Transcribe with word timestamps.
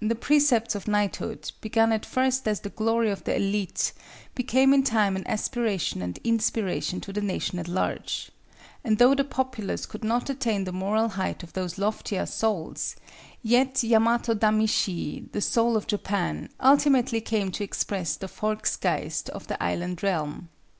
The 0.00 0.16
Precepts 0.16 0.74
of 0.74 0.88
Knighthood, 0.88 1.52
begun 1.60 1.92
at 1.92 2.04
first 2.04 2.48
as 2.48 2.58
the 2.58 2.70
glory 2.70 3.08
of 3.08 3.22
the 3.22 3.30
élite, 3.30 3.92
became 4.34 4.74
in 4.74 4.82
time 4.82 5.14
an 5.14 5.22
aspiration 5.28 6.02
and 6.02 6.18
inspiration 6.24 7.00
to 7.02 7.12
the 7.12 7.20
nation 7.20 7.56
at 7.60 7.68
large; 7.68 8.32
and 8.82 8.98
though 8.98 9.14
the 9.14 9.22
populace 9.22 9.86
could 9.86 10.02
not 10.02 10.28
attain 10.28 10.64
the 10.64 10.72
moral 10.72 11.10
height 11.10 11.44
of 11.44 11.52
those 11.52 11.78
loftier 11.78 12.26
souls, 12.26 12.96
yet 13.44 13.84
Yamato 13.84 14.34
Damashii, 14.34 15.30
the 15.30 15.40
Soul 15.40 15.76
of 15.76 15.86
Japan, 15.86 16.48
ultimately 16.60 17.20
came 17.20 17.52
to 17.52 17.62
express 17.62 18.16
the 18.16 18.26
Volksgeist 18.26 19.28
of 19.28 19.46
the 19.46 19.62
Island 19.62 20.02
Realm. 20.02 20.48